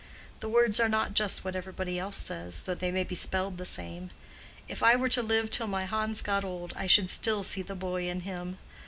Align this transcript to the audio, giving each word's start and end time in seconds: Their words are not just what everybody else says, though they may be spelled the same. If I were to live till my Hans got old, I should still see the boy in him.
Their 0.39 0.49
words 0.49 0.79
are 0.79 0.89
not 0.89 1.13
just 1.13 1.45
what 1.45 1.55
everybody 1.55 1.99
else 1.99 2.17
says, 2.17 2.63
though 2.63 2.73
they 2.73 2.89
may 2.89 3.03
be 3.03 3.13
spelled 3.13 3.59
the 3.59 3.67
same. 3.67 4.09
If 4.67 4.81
I 4.81 4.95
were 4.95 5.09
to 5.09 5.21
live 5.21 5.51
till 5.51 5.67
my 5.67 5.85
Hans 5.85 6.21
got 6.23 6.43
old, 6.43 6.73
I 6.75 6.87
should 6.87 7.07
still 7.07 7.43
see 7.43 7.61
the 7.61 7.75
boy 7.75 8.09
in 8.09 8.21
him. 8.21 8.57